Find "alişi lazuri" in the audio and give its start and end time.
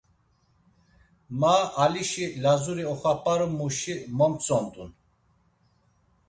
1.83-2.83